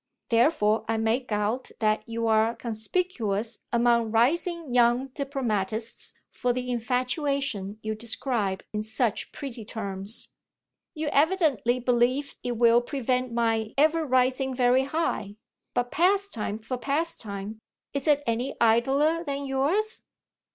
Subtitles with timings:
[0.29, 7.93] Therefore I make out that you're conspicuous among rising young diplomatists for the infatuation you
[7.93, 10.29] describe in such pretty terms."
[10.95, 15.35] "You evidently believe it will prevent my ever rising very high.
[15.75, 17.59] But pastime for pastime
[17.93, 20.01] is it any idler than yours?"